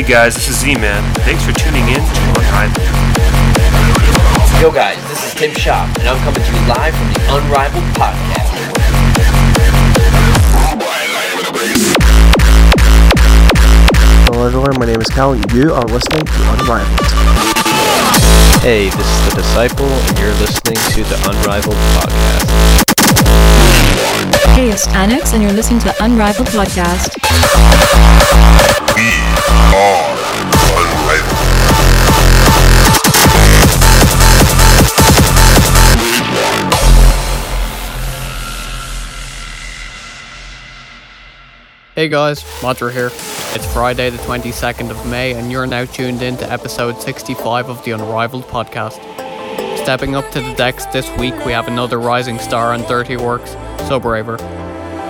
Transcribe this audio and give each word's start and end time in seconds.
Hey 0.00 0.08
guys, 0.08 0.32
this 0.34 0.48
is 0.48 0.56
Z-Man. 0.60 1.04
Thanks 1.28 1.44
for 1.44 1.52
tuning 1.52 1.86
in 1.88 2.00
to 2.00 2.20
Unrivaled. 2.40 2.88
Yo 4.56 4.72
guys, 4.72 4.96
this 5.10 5.28
is 5.28 5.34
Tim 5.34 5.52
Shop, 5.52 5.94
and 5.98 6.08
I'm 6.08 6.16
coming 6.24 6.40
to 6.40 6.52
you 6.56 6.66
live 6.72 6.96
from 6.96 7.12
the 7.12 7.20
Unrivaled 7.28 7.84
Podcast. 8.00 8.48
Hello 14.24 14.46
everyone, 14.46 14.72
my 14.80 14.86
name 14.86 15.02
is 15.02 15.08
Cal, 15.08 15.32
and 15.32 15.52
you 15.52 15.70
are 15.74 15.84
listening 15.84 16.24
to 16.24 16.50
Unrivaled. 16.56 17.00
Hey, 18.64 18.88
this 18.88 19.04
is 19.04 19.28
The 19.28 19.34
Disciple, 19.36 19.84
and 19.84 20.18
you're 20.18 20.32
listening 20.40 20.80
to 20.96 21.04
the 21.04 21.20
Unrivaled 21.28 21.76
Podcast. 22.00 22.48
Hey, 24.56 24.70
it's 24.70 24.88
Annex, 24.88 25.34
and 25.34 25.42
you're 25.42 25.52
listening 25.52 25.80
to 25.80 25.88
the 25.88 26.02
Unrivaled 26.02 26.48
Podcast. 26.48 27.20
Hey 42.00 42.08
guys, 42.08 42.42
Madra 42.62 42.90
here. 42.90 43.08
It's 43.54 43.70
Friday 43.74 44.08
the 44.08 44.16
22nd 44.16 44.88
of 44.88 45.06
May 45.06 45.34
and 45.34 45.52
you're 45.52 45.66
now 45.66 45.84
tuned 45.84 46.22
in 46.22 46.38
to 46.38 46.50
episode 46.50 46.98
65 46.98 47.68
of 47.68 47.84
the 47.84 47.90
Unrivaled 47.90 48.44
podcast. 48.44 48.96
Stepping 49.76 50.16
up 50.16 50.26
to 50.30 50.40
the 50.40 50.54
decks 50.54 50.86
this 50.86 51.06
week 51.18 51.34
we 51.44 51.52
have 51.52 51.68
another 51.68 52.00
rising 52.00 52.38
star 52.38 52.72
on 52.72 52.80
Dirty 52.84 53.16
Workz, 53.16 53.54
Subraver. 53.86 54.38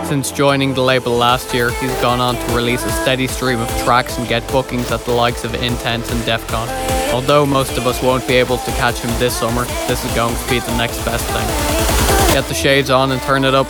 Since 0.05 0.33
joining 0.33 0.75
the 0.75 0.81
label 0.81 1.13
last 1.13 1.55
year, 1.55 1.71
he's 1.71 1.95
gone 2.01 2.19
on 2.19 2.35
to 2.35 2.57
release 2.57 2.85
a 2.85 2.91
steady 2.91 3.29
stream 3.29 3.61
of 3.61 3.69
tracks 3.85 4.19
and 4.19 4.27
get 4.27 4.45
bookings 4.51 4.91
at 4.91 5.05
the 5.05 5.13
likes 5.13 5.45
of 5.45 5.55
Intents 5.55 6.11
and 6.11 6.21
Defqon. 6.23 7.13
Although 7.13 7.47
most 7.47 7.79
of 7.79 7.87
us 7.87 8.03
won't 8.03 8.27
be 8.27 8.35
able 8.35 8.59
to 8.59 8.71
catch 8.73 8.99
him 8.99 9.17
this 9.21 9.39
summer, 9.39 9.63
this 9.87 10.05
is 10.05 10.13
going 10.17 10.35
to 10.35 10.51
be 10.51 10.59
the 10.59 10.77
next 10.77 11.05
best 11.05 11.25
thing. 11.27 12.35
Get 12.35 12.49
the 12.49 12.55
shades 12.55 12.91
on 12.91 13.13
and 13.13 13.23
turn 13.23 13.45
it 13.45 13.55
up. 13.55 13.69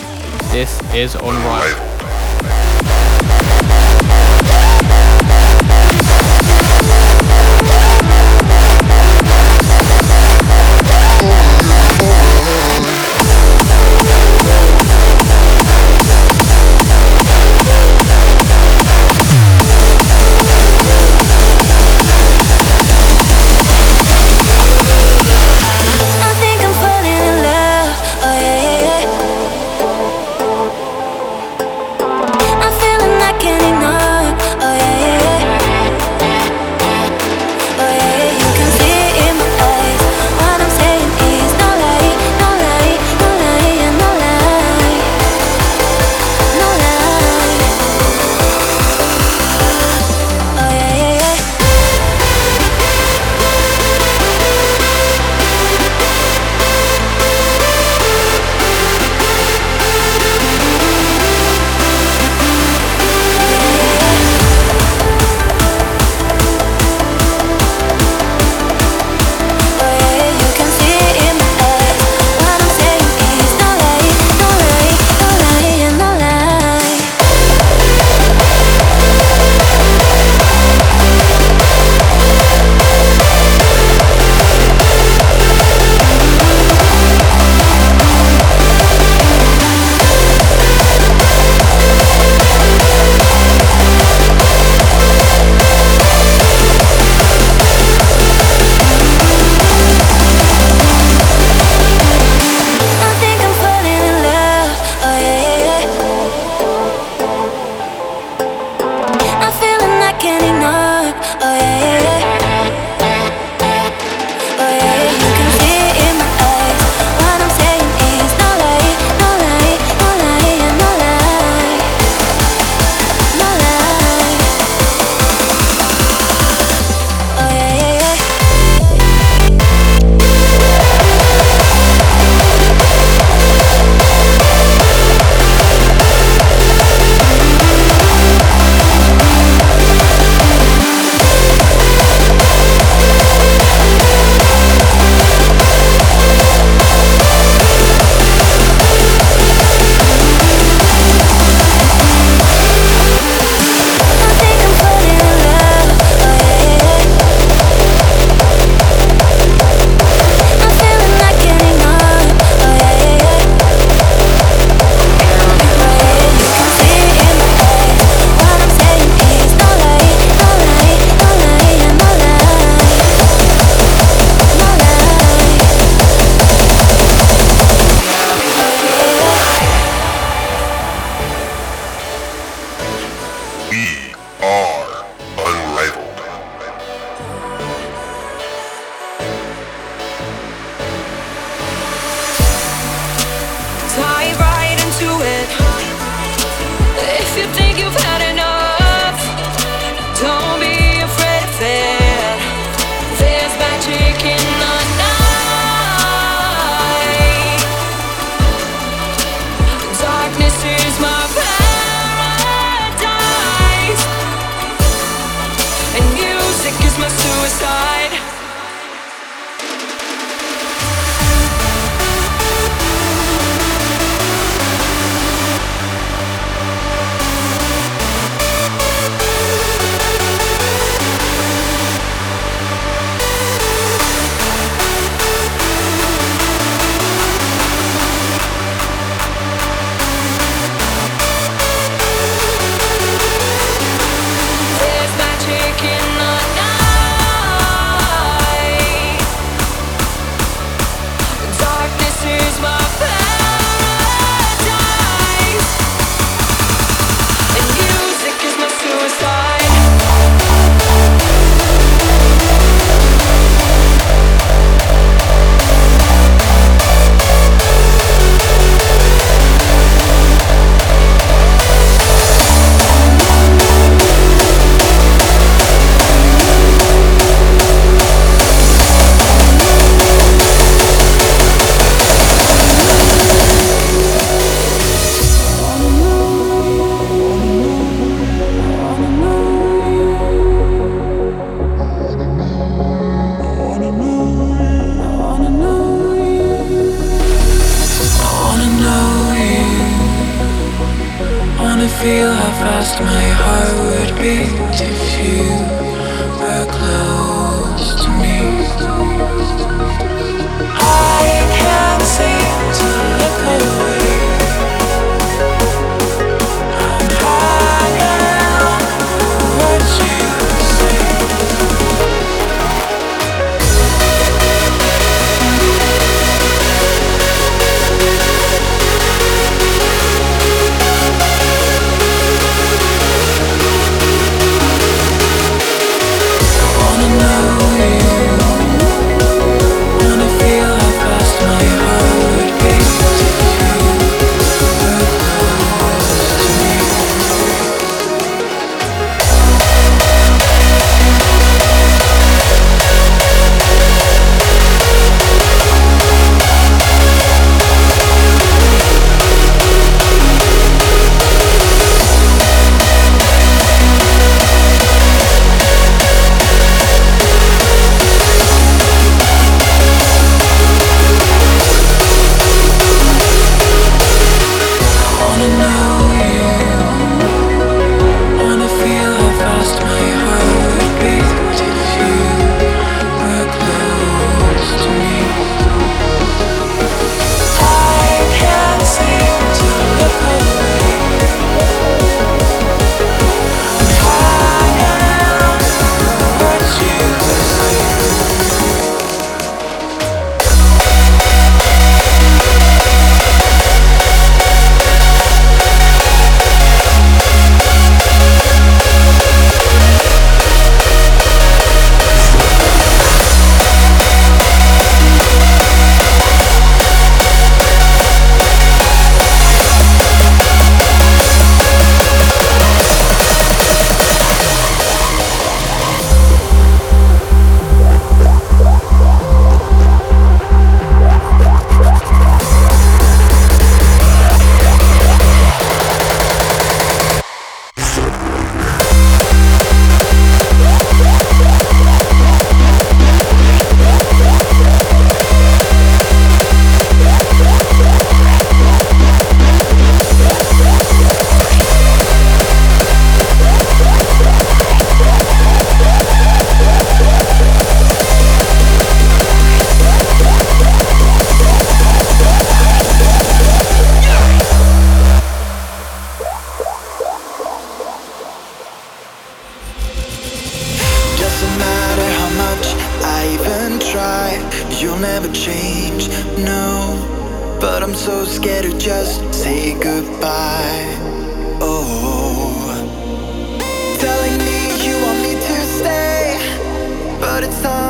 This 0.51 0.81
is 0.95 1.13
Unrivaled. 1.13 1.90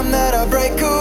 Time 0.02 0.12
that 0.12 0.34
I 0.34 0.50
break 0.50 0.82
away. 0.82 1.01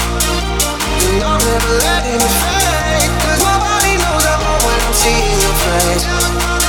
don't 1.19 1.43
ever 1.43 1.73
let 1.83 2.05
it 2.05 2.21
fade. 2.21 3.11
Cause 3.25 3.41
nobody 3.43 3.97
knows 3.99 4.25
I'm 4.25 4.39
home 4.39 4.63
when 4.63 4.79
I'm 4.85 4.93
seeing 4.93 5.39
your 5.41 5.55
face. 5.65 6.60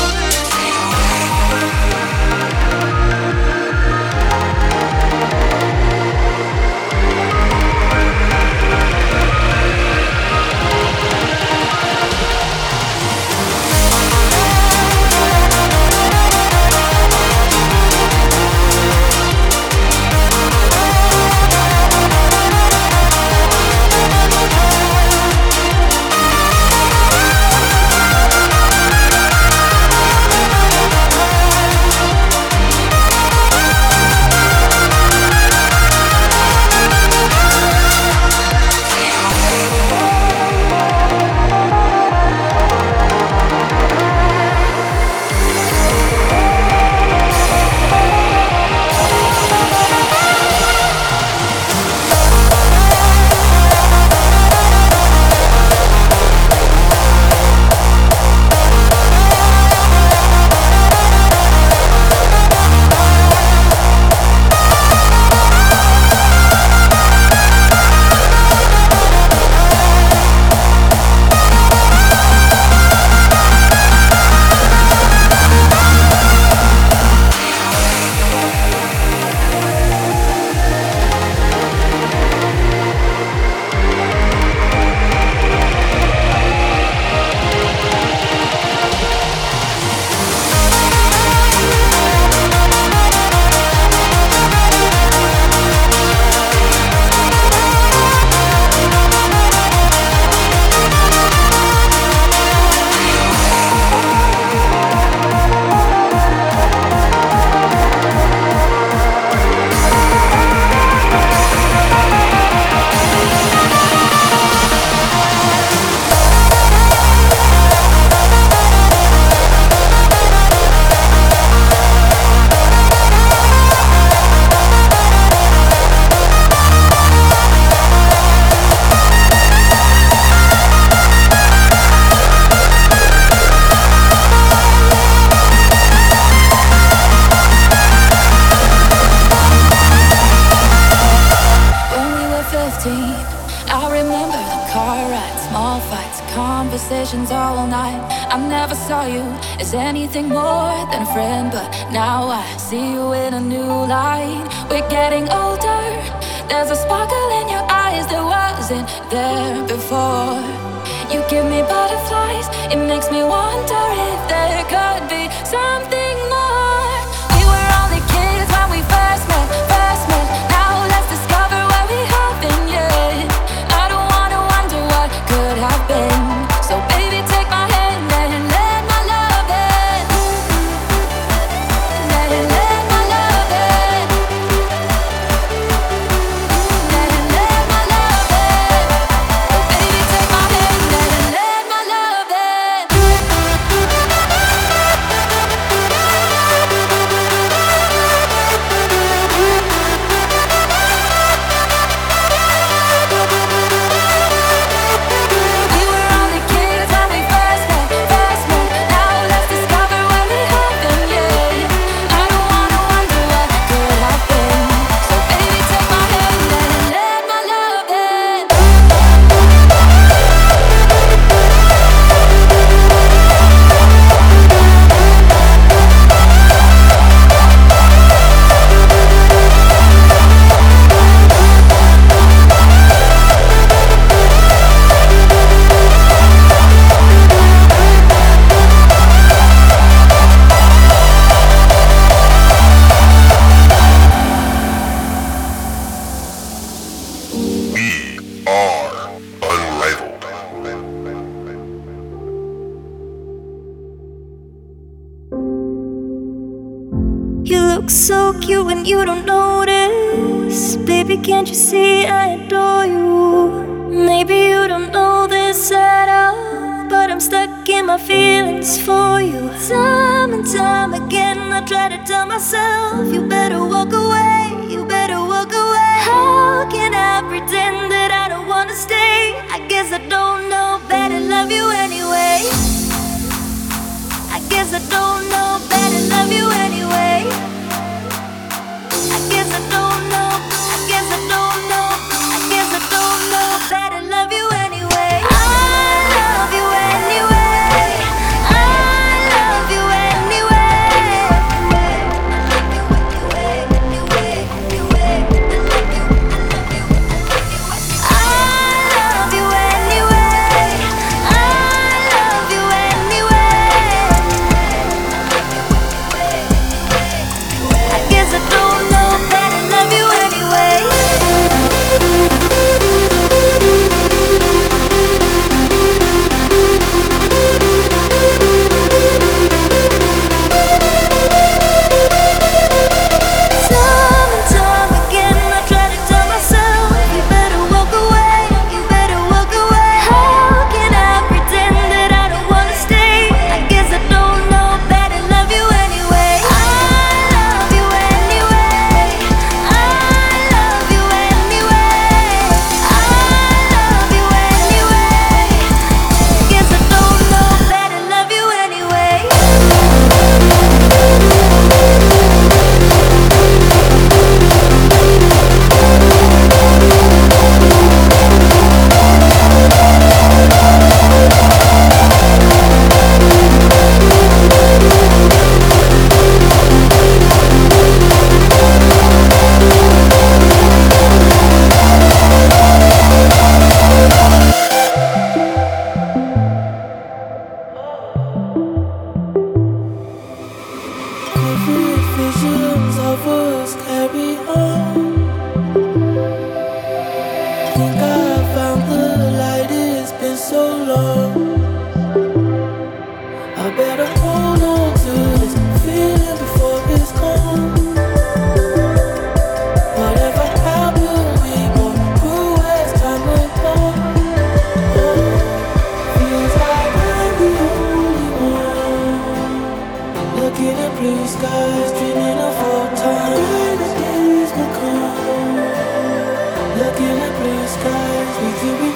Looking 426.83 427.19
at 427.27 427.33
blue 427.39 427.67
skies, 427.67 428.61
dreaming 428.61 428.89
of 428.89 428.92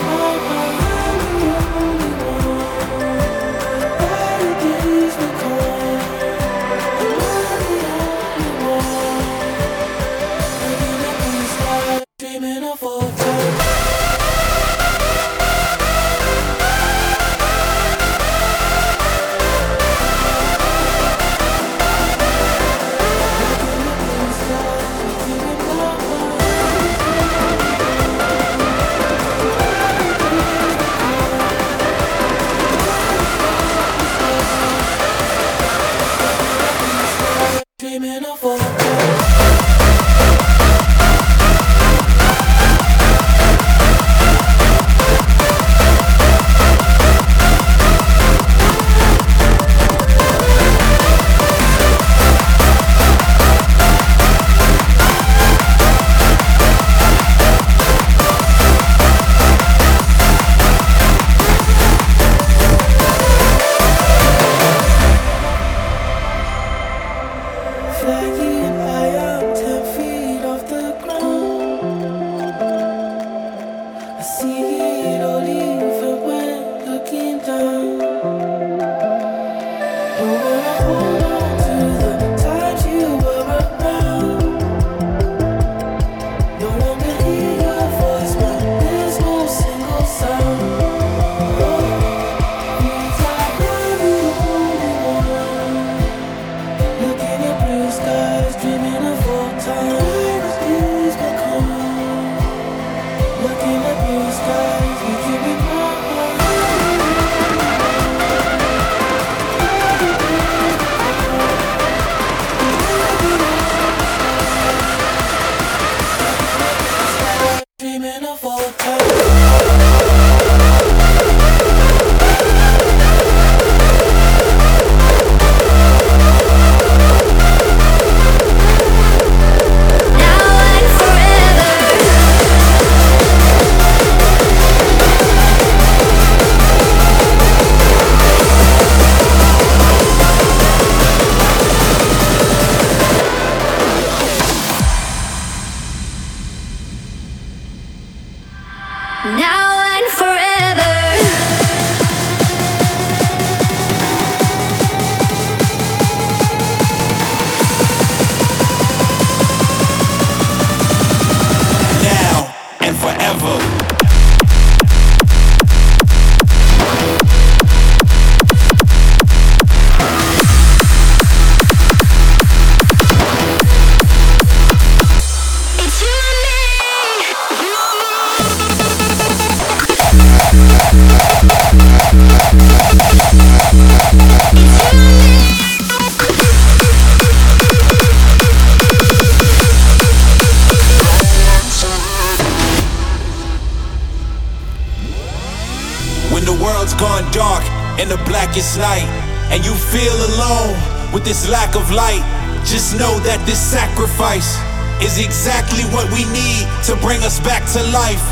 to 207.76 207.82
life. 207.92 208.24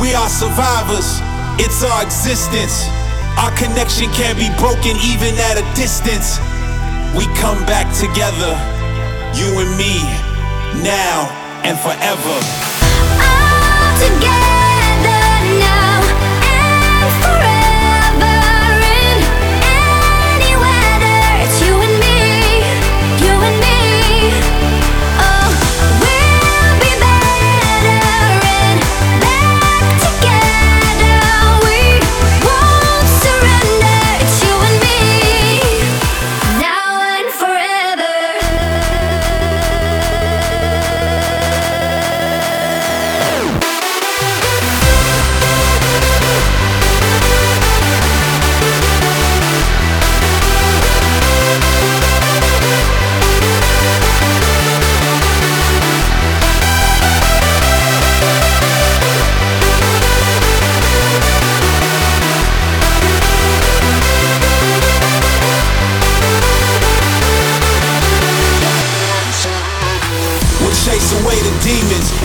We 0.00 0.12
are 0.14 0.28
survivors. 0.28 1.22
It's 1.62 1.84
our 1.84 2.02
existence. 2.02 2.88
Our 3.38 3.54
connection 3.56 4.10
can't 4.10 4.36
be 4.36 4.50
broken 4.58 4.96
even 5.06 5.38
at 5.38 5.54
a 5.54 5.66
distance. 5.76 6.38
We 7.14 7.26
come 7.38 7.64
back 7.64 7.86
together, 7.94 8.52
you 9.38 9.54
and 9.62 9.70
me, 9.78 10.02
now 10.82 11.30
and 11.62 11.78
forever. 11.78 12.36
All 13.22 13.98
together. 14.02 14.57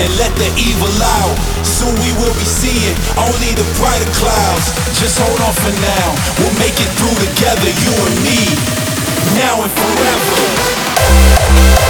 and 0.03 0.11
let 0.19 0.35
the 0.35 0.51
evil 0.59 0.91
out. 1.23 1.35
Soon 1.63 1.95
we 1.95 2.11
will 2.19 2.35
be 2.35 2.45
seeing 2.45 2.95
only 3.15 3.55
the 3.55 3.63
brighter 3.79 4.11
clouds. 4.19 4.75
Just 4.99 5.19
hold 5.19 5.39
on 5.39 5.53
for 5.55 5.71
now, 5.79 6.07
we'll 6.39 6.57
make 6.59 6.75
it 6.75 6.91
through 6.99 7.15
together, 7.23 7.71
you 7.71 7.93
and 8.03 8.17
me, 8.27 8.39
now 9.39 9.63
and 9.63 9.71
forever. 9.71 11.82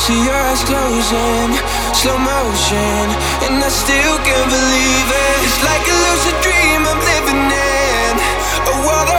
see 0.00 0.24
your 0.24 0.34
eyes 0.34 0.64
closing, 0.64 1.52
slow 1.92 2.16
motion, 2.16 3.04
and 3.44 3.60
I 3.60 3.68
still 3.68 4.16
can't 4.24 4.48
believe 4.48 5.08
it. 5.28 5.36
It's 5.44 5.60
like 5.62 5.84
a 5.92 5.96
lucid 6.04 6.36
dream 6.40 6.80
I'm 6.88 7.00
living 7.12 7.44
in, 7.52 8.14
a 8.72 8.74
world. 8.86 9.09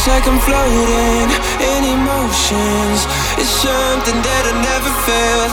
Feels 0.00 0.16
like 0.16 0.28
I'm 0.28 0.40
floating 0.40 1.28
in 1.60 1.84
emotions. 1.84 3.04
It's 3.36 3.52
something 3.60 4.16
that 4.16 4.44
I 4.48 4.54
never 4.56 4.92
felt. 5.04 5.52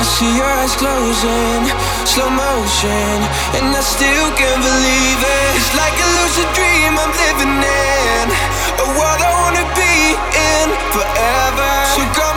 I 0.00 0.02
see 0.16 0.32
your 0.32 0.48
eyes 0.48 0.72
closing, 0.80 1.60
slow 2.08 2.32
motion, 2.32 3.16
and 3.52 3.68
I 3.68 3.84
still 3.84 4.28
can't 4.32 4.64
believe 4.64 5.20
it. 5.20 5.48
It's 5.60 5.76
like 5.76 5.92
a 5.92 6.08
lucid 6.24 6.48
dream 6.56 6.96
I'm 6.96 7.12
living 7.20 7.60
in, 7.60 8.24
a 8.80 8.86
world 8.96 9.20
I 9.20 9.30
wanna 9.44 9.66
be 9.76 10.16
in 10.40 10.68
forever. 10.96 11.70
So 11.92 12.00
go. 12.16 12.31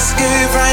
Escape 0.00 0.48
from 0.48 0.69